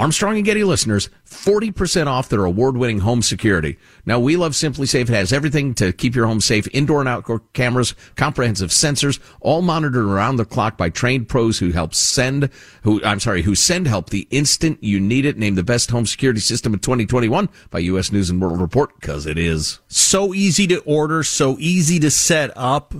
[0.00, 3.76] Armstrong and Getty listeners, 40% off their award winning home security.
[4.06, 5.02] Now, we love SimpliSafe.
[5.02, 9.60] It has everything to keep your home safe indoor and outdoor cameras, comprehensive sensors, all
[9.60, 12.48] monitored around the clock by trained pros who help send,
[12.82, 15.36] who, I'm sorry, who send help the instant you need it.
[15.36, 18.10] Named the best home security system of 2021 by U.S.
[18.10, 19.80] News and World Report, because it is.
[19.88, 22.94] So easy to order, so easy to set up.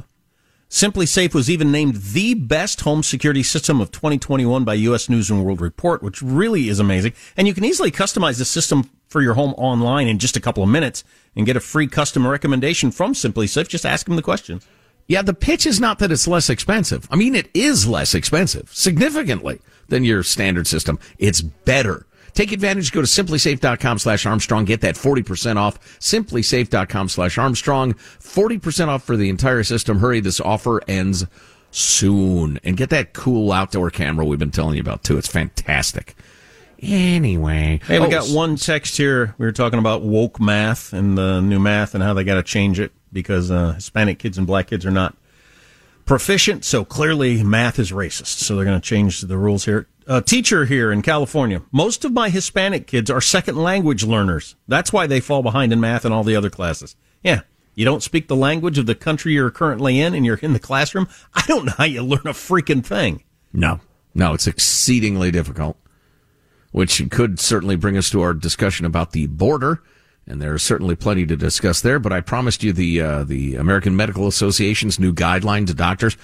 [0.71, 5.09] SimpliSafe was even named the best home security system of 2021 by U.S.
[5.09, 7.13] News and World Report, which really is amazing.
[7.37, 10.63] And you can easily customize the system for your home online in just a couple
[10.63, 11.03] of minutes
[11.35, 13.67] and get a free custom recommendation from SimpliSafe.
[13.67, 14.65] Just ask them the questions.
[15.09, 17.09] Yeah, the pitch is not that it's less expensive.
[17.11, 21.01] I mean, it is less expensive, significantly, than your standard system.
[21.19, 22.07] It's better.
[22.35, 22.93] Take advantage.
[22.93, 24.65] Go to simplisafe.com slash Armstrong.
[24.65, 25.79] Get that 40% off.
[25.99, 27.95] SimpliSafe.com slash Armstrong.
[27.95, 29.99] 40% off for the entire system.
[29.99, 30.21] Hurry.
[30.21, 31.27] This offer ends
[31.71, 32.59] soon.
[32.65, 35.19] And get that cool outdoor camera we've been telling you about too.
[35.19, 36.15] It's fantastic.
[36.83, 37.81] Anyway.
[37.87, 39.35] Hey, we Oh, got one text here.
[39.39, 42.43] We were talking about woke math and the new math and how they got to
[42.43, 45.15] change it because uh, Hispanic kids and black kids are not
[46.07, 46.65] proficient.
[46.65, 48.39] So clearly, math is racist.
[48.39, 49.87] So they're going to change the rules here.
[50.11, 51.63] A teacher here in California.
[51.71, 54.57] Most of my Hispanic kids are second language learners.
[54.67, 56.97] That's why they fall behind in math and all the other classes.
[57.23, 57.43] Yeah.
[57.77, 60.59] You don't speak the language of the country you're currently in and you're in the
[60.59, 61.07] classroom.
[61.35, 63.23] I don't know how you learn a freaking thing.
[63.53, 63.79] No,
[64.13, 65.77] no, it's exceedingly difficult,
[66.73, 69.81] which could certainly bring us to our discussion about the border.
[70.27, 72.01] And there's certainly plenty to discuss there.
[72.01, 76.17] But I promised you the uh, the American Medical Association's new guideline to doctors.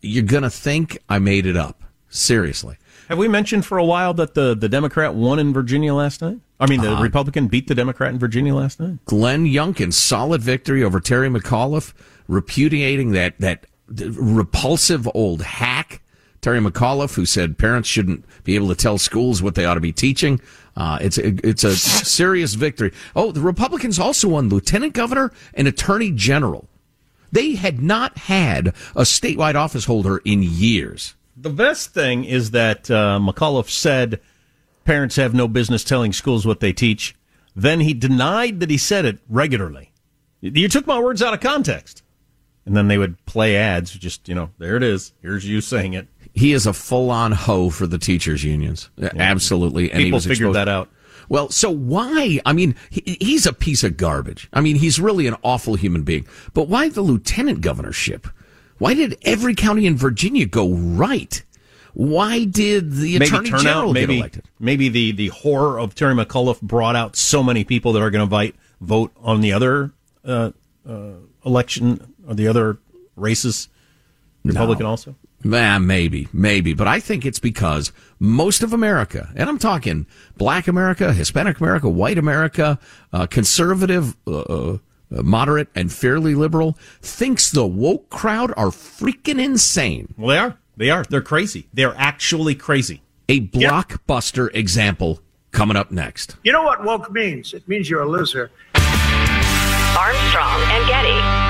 [0.00, 1.82] You're gonna think I made it up.
[2.08, 2.78] Seriously.
[3.08, 6.38] Have we mentioned for a while that the, the Democrat won in Virginia last night?
[6.58, 8.98] I mean, the Uh, Republican beat the Democrat in Virginia last night?
[9.04, 11.92] Glenn Youngkin, solid victory over Terry McAuliffe,
[12.28, 16.00] repudiating that that repulsive old hack
[16.40, 19.80] Terry McAuliffe, who said parents shouldn't be able to tell schools what they ought to
[19.80, 20.40] be teaching.
[20.76, 22.92] Uh, it's a, it's a serious victory.
[23.14, 26.68] Oh, the Republicans also won lieutenant governor and attorney general.
[27.32, 31.14] They had not had a statewide office holder in years.
[31.36, 34.20] The best thing is that uh, McAuliffe said
[34.84, 37.14] parents have no business telling schools what they teach.
[37.54, 39.92] Then he denied that he said it regularly.
[40.40, 42.02] You took my words out of context.
[42.64, 45.12] And then they would play ads, just, you know, there it is.
[45.22, 46.08] Here's you saying it.
[46.34, 48.90] He is a full on hoe for the teachers unions.
[49.00, 49.90] Absolutely.
[49.92, 50.90] And he People figured exposed- that out.
[51.28, 52.40] Well, so why?
[52.46, 54.48] I mean, he, he's a piece of garbage.
[54.52, 56.26] I mean, he's really an awful human being.
[56.54, 58.28] But why the lieutenant governorship?
[58.78, 61.42] Why did every county in Virginia go right?
[61.94, 64.44] Why did the attorney maybe general turnout, maybe, get elected?
[64.60, 68.28] Maybe the, the horror of Terry McAuliffe brought out so many people that are going
[68.28, 69.92] to vote vote on the other
[70.24, 70.50] uh,
[70.86, 71.12] uh,
[71.46, 72.76] election or the other
[73.16, 73.68] races,
[74.44, 74.90] Republican No.
[74.90, 75.14] also.
[75.42, 76.74] Nah, maybe, maybe.
[76.74, 81.88] But I think it's because most of America, and I'm talking black America, Hispanic America,
[81.88, 82.78] white America,
[83.12, 84.78] uh, conservative, uh, uh,
[85.14, 90.12] Uh, moderate, and fairly liberal, thinks the woke crowd are freaking insane.
[90.16, 90.58] Well, they are.
[90.76, 91.04] They are.
[91.04, 91.68] They're crazy.
[91.72, 93.02] They're actually crazy.
[93.28, 95.20] A blockbuster example
[95.52, 96.36] coming up next.
[96.42, 97.54] You know what woke means?
[97.54, 98.50] It means you're a loser.
[98.74, 101.46] Armstrong and Getty.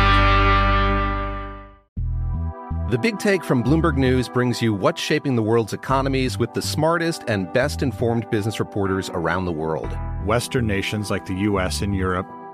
[2.88, 6.62] The Big Take from Bloomberg News brings you what's shaping the world's economies with the
[6.62, 9.92] smartest and best informed business reporters around the world.
[10.24, 12.28] Western nations like the US and Europe.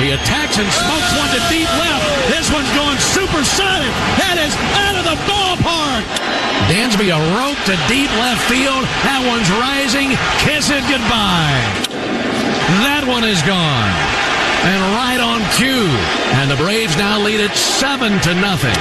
[0.00, 2.04] He attacks and smokes one to deep left.
[2.32, 3.92] This one's going supersonic.
[4.16, 6.04] That is out of the ballpark.
[6.72, 8.88] Dansby a rope to deep left field.
[9.04, 10.16] That one's rising.
[10.40, 11.60] Kiss it goodbye.
[12.80, 13.92] That one is gone.
[14.64, 15.92] And right on cue.
[16.40, 18.76] And the Braves now lead it seven to nothing.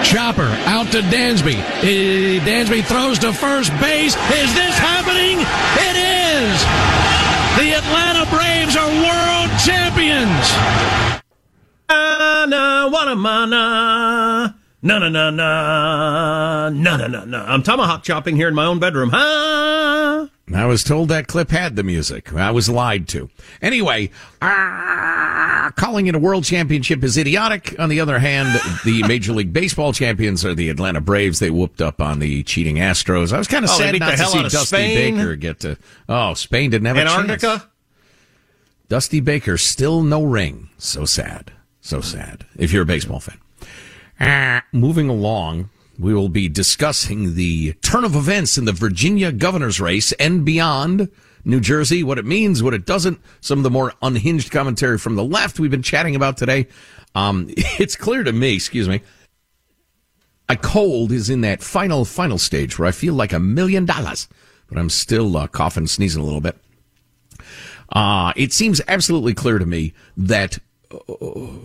[0.00, 1.60] Chopper out to Dansby.
[1.84, 4.16] Eh, Dansby throws to first base.
[4.40, 5.36] Is this happening?
[5.84, 6.56] It is.
[7.60, 10.52] The Atlanta Braves are world champions.
[11.88, 14.54] Na na wana mana.
[14.84, 17.44] Na na na na na na na na.
[17.44, 19.10] I'm tomahawk chopping here in my own bedroom.
[19.10, 20.28] Ha!
[20.54, 22.32] I was told that clip had the music.
[22.34, 23.30] I was lied to.
[23.62, 24.10] Anyway,
[24.42, 27.78] ah, calling it a world championship is idiotic.
[27.78, 31.38] On the other hand, the Major League Baseball champions are the Atlanta Braves.
[31.38, 33.32] They whooped up on the cheating Astros.
[33.32, 35.14] I was kind of Oh, they sad not the to hell see Dusty Spain.
[35.16, 35.78] Baker get to.
[36.08, 37.04] Oh, Spain didn't have a
[37.38, 37.62] chance.
[38.92, 40.68] Dusty Baker still no ring.
[40.76, 41.50] So sad.
[41.80, 42.44] So sad.
[42.58, 43.38] If you're a baseball fan.
[44.20, 49.80] Ah, moving along, we will be discussing the turn of events in the Virginia governor's
[49.80, 51.10] race and beyond.
[51.42, 55.16] New Jersey, what it means, what it doesn't, some of the more unhinged commentary from
[55.16, 56.66] the left we've been chatting about today.
[57.14, 59.00] Um, it's clear to me, excuse me,
[60.50, 64.28] my cold is in that final, final stage where I feel like a million dollars,
[64.68, 66.58] but I'm still uh, coughing, sneezing a little bit.
[67.92, 70.58] Uh, it seems absolutely clear to me that
[70.90, 70.96] uh,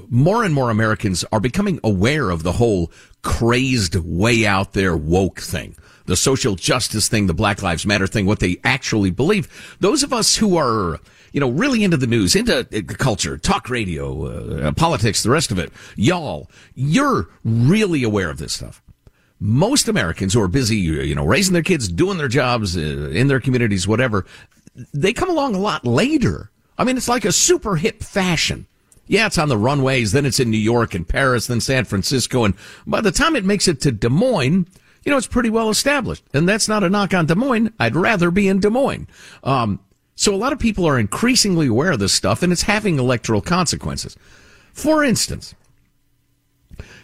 [0.10, 5.40] more and more Americans are becoming aware of the whole crazed way out there woke
[5.40, 5.76] thing.
[6.06, 9.76] The social justice thing, the Black Lives Matter thing, what they actually believe.
[9.80, 11.00] Those of us who are,
[11.34, 14.26] you know, really into the news, into uh, culture, talk radio,
[14.68, 18.82] uh, politics, the rest of it, y'all, you're really aware of this stuff
[19.40, 23.28] most Americans who are busy, you know, raising their kids, doing their jobs uh, in
[23.28, 24.26] their communities, whatever,
[24.94, 26.52] they come along a lot later.
[26.78, 28.68] I mean, it's like a super hip fashion.
[29.08, 32.44] Yeah, it's on the runways, then it's in New York and Paris, then San Francisco,
[32.44, 32.54] and
[32.86, 34.68] by the time it makes it to Des Moines,
[35.04, 36.26] you know, it's pretty well established.
[36.34, 37.72] And that's not a knock on Des Moines.
[37.80, 39.08] I'd rather be in Des Moines.
[39.44, 39.80] Um,
[40.16, 43.40] so a lot of people are increasingly aware of this stuff, and it's having electoral
[43.40, 44.18] consequences.
[44.74, 45.56] For instance,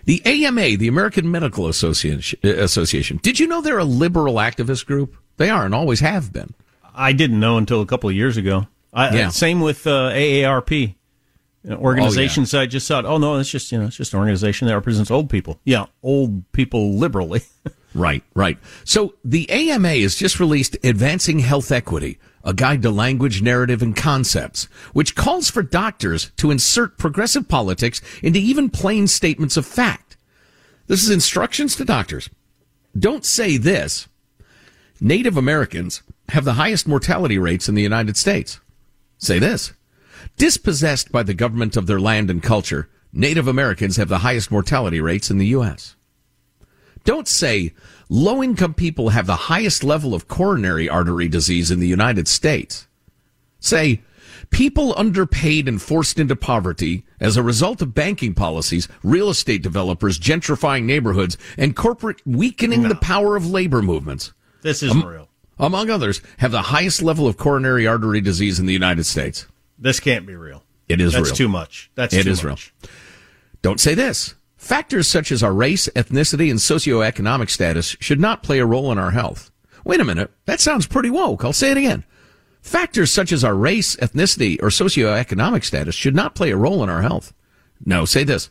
[0.06, 3.20] the AMA, the American Medical Association, Association.
[3.24, 5.16] Did you know they're a liberal activist group?
[5.38, 6.54] They are and always have been.
[6.96, 8.68] I didn't know until a couple of years ago.
[8.94, 9.30] I, Yeah.
[9.30, 10.96] Same with uh, AARP.
[11.66, 14.68] Know, Organizations I just thought, oh no, it's just you know, it's just an organization
[14.68, 15.62] that represents old people.
[15.64, 17.42] Yeah, old people liberally.
[17.96, 18.58] Right, right.
[18.84, 23.96] So the AMA has just released Advancing Health Equity, a guide to language, narrative, and
[23.96, 30.18] concepts, which calls for doctors to insert progressive politics into even plain statements of fact.
[30.88, 32.30] This is instructions to doctors.
[32.98, 34.08] Don't say this.
[35.00, 36.02] Native Americans
[36.34, 38.60] have the highest mortality rates in the United States.
[39.20, 39.74] Say this.
[40.36, 45.00] Dispossessed by the government of their land and culture, Native Americans have the highest mortality
[45.00, 45.96] rates in the U.S.
[47.04, 47.74] Don't say
[48.10, 52.88] low income people have the highest level of coronary artery disease in the United States.
[53.60, 54.02] Say
[54.50, 60.18] people underpaid and forced into poverty as a result of banking policies, real estate developers
[60.18, 64.34] gentrifying neighborhoods, and corporate weakening the power of labor movements.
[64.64, 65.30] This isn't Am- um, real.
[65.60, 69.46] Among others, have the highest level of coronary artery disease in the United States.
[69.78, 70.64] This can't be real.
[70.88, 71.24] It is real.
[71.24, 71.38] That's real.
[71.38, 71.92] too much.
[71.96, 72.74] That's It is much.
[72.84, 72.90] real.
[73.62, 74.36] Don't say this.
[74.58, 78.98] Factors such as our race, ethnicity, and socioeconomic status should not play a role in
[78.98, 79.52] our health.
[79.84, 80.32] Wait a minute.
[80.46, 81.44] That sounds pretty woke.
[81.44, 82.06] I'll say it again.
[82.62, 86.90] Factors such as our race, ethnicity, or socioeconomic status should not play a role in
[86.90, 87.34] our health.
[87.86, 88.50] No, say this.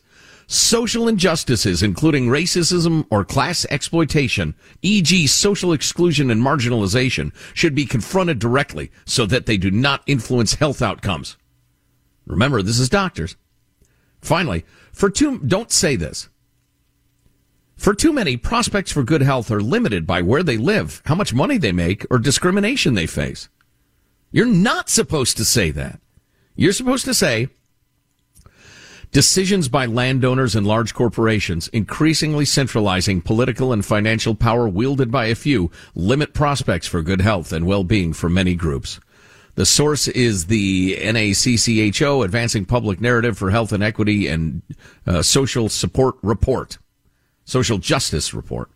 [0.53, 5.27] Social injustices, including racism or class exploitation, e.g.
[5.27, 10.83] social exclusion and marginalization, should be confronted directly so that they do not influence health
[10.83, 11.39] outcomes.
[12.27, 13.35] Remember, this is doctors.
[14.21, 16.29] Finally, for too, don't say this.
[17.75, 21.33] For too many, prospects for good health are limited by where they live, how much
[21.33, 23.49] money they make, or discrimination they face.
[24.31, 25.99] You're not supposed to say that.
[26.57, 27.49] You're supposed to say,
[29.13, 35.35] decisions by landowners and large corporations increasingly centralizing political and financial power wielded by a
[35.35, 38.99] few limit prospects for good health and well-being for many groups.
[39.55, 44.63] The source is the NACCHO Advancing Public Narrative for Health and Equity and
[45.07, 46.79] uh, Social Support Report,
[47.45, 48.71] Social Justice Report,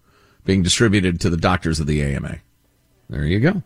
[0.45, 2.39] being distributed to the doctors of the AMA.
[3.09, 3.63] There you go.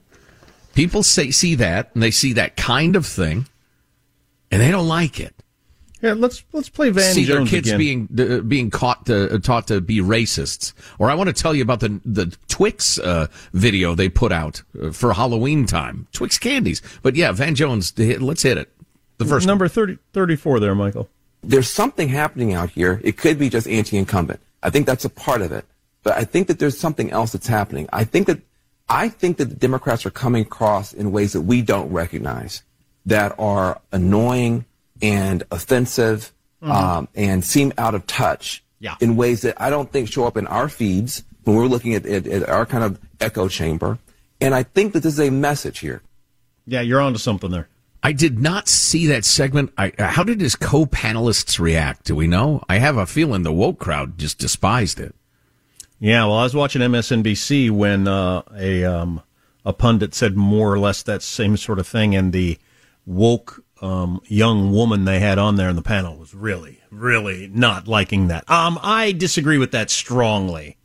[0.75, 3.49] People say, see that, and they see that kind of thing,
[4.53, 5.35] and they don't like it.
[6.03, 7.79] Yeah, let's let's play Van see Jones their kids again.
[7.79, 10.73] being uh, being caught to, uh, taught to be racists.
[10.99, 14.63] Or I want to tell you about the the Twix uh, video they put out
[14.81, 16.07] uh, for Halloween time.
[16.13, 16.81] Twix candies.
[17.03, 18.73] But yeah, Van Jones, let's hit it.
[19.19, 21.09] The first number 30, 34 there, Michael.
[21.43, 23.01] There's something happening out here.
[23.05, 24.41] It could be just anti-incumbent.
[24.63, 25.67] I think that's a part of it.
[26.03, 27.87] But I think that there's something else that's happening.
[27.93, 28.41] I think that
[28.89, 32.63] I think that the Democrats are coming across in ways that we don't recognize
[33.07, 34.65] that are annoying
[35.03, 36.33] and offensive
[36.63, 36.73] Mm-hmm.
[36.73, 38.95] um, and seem out of touch Yeah.
[39.01, 42.05] in ways that I don't think show up in our feeds when we're looking at,
[42.05, 43.99] at, at our kind of echo chamber.
[44.43, 46.03] And I think that this is a message here.
[46.67, 47.69] Yeah, you're onto something there.
[48.03, 49.73] I did not see that segment.
[49.79, 52.05] I, uh, how did his co-panelists react?
[52.05, 52.63] Do we know?
[52.69, 55.15] I have a feeling the woke crowd just despised it.
[55.99, 59.23] Yeah, well, I was watching MSNBC when uh, a um,
[59.65, 62.59] a pundit said more or less that same sort of thing, and the
[63.07, 67.89] woke um, young woman they had on there in the panel was really, really not
[67.89, 68.49] liking that.
[68.51, 70.77] Um, I disagree with that strongly.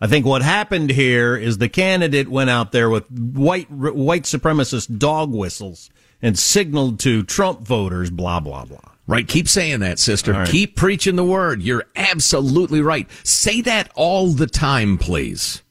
[0.00, 4.98] I think what happened here is the candidate went out there with white white supremacist
[4.98, 5.88] dog whistles
[6.20, 8.80] and signaled to Trump voters, blah blah blah.
[9.06, 9.28] Right.
[9.28, 10.32] Keep saying that, sister.
[10.32, 10.48] Right.
[10.48, 11.62] Keep preaching the word.
[11.62, 13.08] You're absolutely right.
[13.22, 15.62] Say that all the time, please.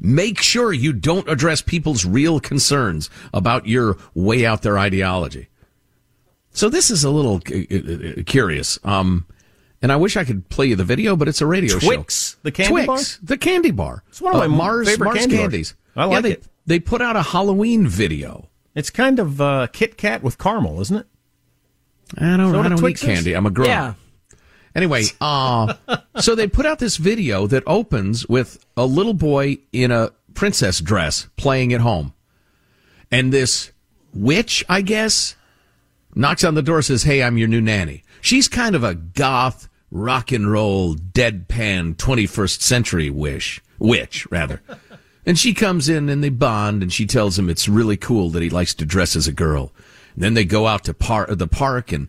[0.00, 5.49] Make sure you don't address people's real concerns about your way out there ideology.
[6.52, 8.78] So this is a little uh, uh, curious.
[8.84, 9.26] Um,
[9.82, 12.38] and I wish I could play you the video, but it's a radio Twix, show.
[12.42, 12.98] the candy Twix, bar?
[13.22, 14.02] the candy bar.
[14.08, 15.42] It's one of Uh, my Mars, favorite Mars candy bars.
[15.44, 15.74] candies.
[15.96, 16.44] I like yeah, they, it.
[16.66, 18.48] They put out a Halloween video.
[18.74, 21.06] It's kind of uh, Kit Kat with caramel, isn't it?
[22.18, 23.06] I don't, Is that what I a don't eat Twix is?
[23.08, 23.32] candy.
[23.34, 23.68] I'm a grown.
[23.68, 23.94] Yeah.
[24.74, 25.74] Anyway, uh,
[26.20, 30.80] so they put out this video that opens with a little boy in a princess
[30.80, 32.12] dress playing at home.
[33.10, 33.72] And this
[34.14, 35.34] witch, I guess,
[36.14, 38.02] knocks on the door, says, Hey, I'm your new nanny.
[38.20, 44.60] She's kind of a goth, rock and roll, deadpan 21st century wish, witch, rather.
[45.26, 48.42] And she comes in and they bond and she tells him it's really cool that
[48.42, 49.72] he likes to dress as a girl.
[50.14, 52.08] And then they go out to par- the park and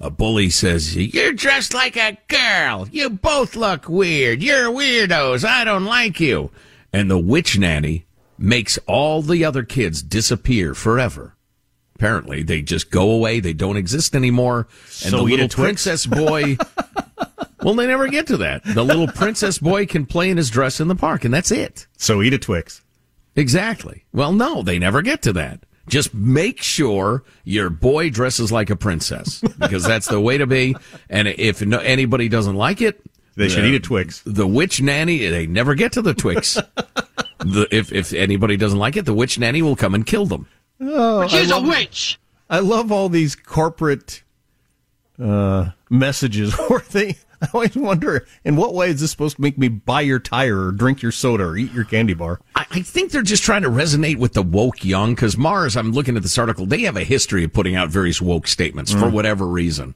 [0.00, 2.86] a bully says, You're dressed like a girl.
[2.90, 4.42] You both look weird.
[4.42, 5.44] You're weirdos.
[5.44, 6.50] I don't like you.
[6.92, 8.06] And the witch nanny
[8.38, 11.34] makes all the other kids disappear forever.
[11.98, 13.40] Apparently, they just go away.
[13.40, 14.68] They don't exist anymore.
[15.02, 16.56] And So the little princess boy.
[17.64, 18.62] well, they never get to that.
[18.64, 21.88] The little princess boy can play in his dress in the park, and that's it.
[21.96, 22.82] So eat a Twix.
[23.34, 24.04] Exactly.
[24.12, 25.64] Well, no, they never get to that.
[25.88, 30.76] Just make sure your boy dresses like a princess because that's the way to be.
[31.10, 33.00] And if no, anybody doesn't like it,
[33.34, 34.22] They should the- eat a Twix.
[34.24, 36.54] The witch nanny, they never get to the Twix.
[37.38, 40.46] the, if if anybody doesn't like it, the witch nanny will come and kill them.
[40.80, 42.18] Oh, She's I a love- witch.
[42.50, 44.22] I love all these corporate
[45.22, 47.16] uh, messages where they.
[47.40, 50.66] I always wonder in what way is this supposed to make me buy your tire
[50.66, 52.40] or drink your soda or eat your candy bar?
[52.56, 55.92] I, I think they're just trying to resonate with the woke young because Mars, I'm
[55.92, 59.02] looking at this article, they have a history of putting out various woke statements for
[59.06, 59.12] Mm.
[59.12, 59.94] whatever reason.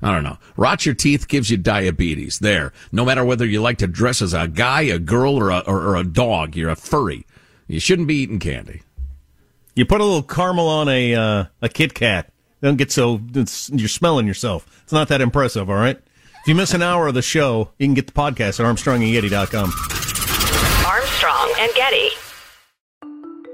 [0.00, 0.38] I don't know.
[0.56, 2.38] Rot your teeth gives you diabetes.
[2.38, 2.72] There.
[2.92, 5.80] No matter whether you like to dress as a guy, a girl, or a, or,
[5.82, 7.26] or a dog, you're a furry.
[7.66, 8.82] You shouldn't be eating candy.
[9.76, 12.32] You put a little caramel on a uh, a Kit Kat.
[12.62, 14.66] Don't get so it's, you're smelling yourself.
[14.82, 15.68] It's not that impressive.
[15.68, 15.98] All right.
[15.98, 19.72] If you miss an hour of the show, you can get the podcast at ArmstrongandGetty.com.
[20.86, 22.08] Armstrong and Getty.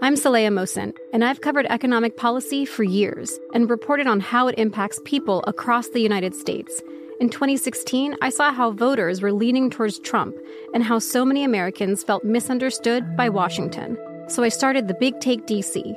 [0.00, 4.58] I'm Saleha Mohsin, and I've covered economic policy for years and reported on how it
[4.58, 6.80] impacts people across the United States.
[7.20, 10.36] In 2016, I saw how voters were leaning towards Trump
[10.72, 13.98] and how so many Americans felt misunderstood by Washington.
[14.28, 15.96] So I started the Big Take DC.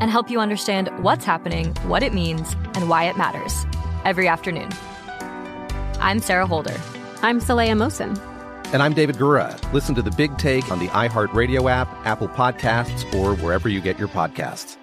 [0.00, 3.66] And help you understand what's happening, what it means, and why it matters
[4.04, 4.70] every afternoon.
[6.00, 6.80] I'm Sarah Holder.
[7.22, 8.16] I'm Saleha Mohsin.
[8.72, 9.60] And I'm David Gura.
[9.72, 13.98] Listen to the Big Take on the iHeartRadio app, Apple Podcasts, or wherever you get
[13.98, 14.76] your podcasts.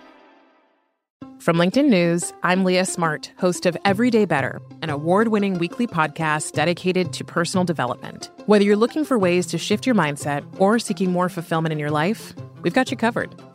[1.40, 6.54] From LinkedIn News, I'm Leah Smart, host of Everyday Better, an award winning weekly podcast
[6.54, 8.32] dedicated to personal development.
[8.48, 11.92] Whether you're looking for ways to shift your mindset or seeking more fulfillment in your
[11.92, 13.36] life, we've got you covered.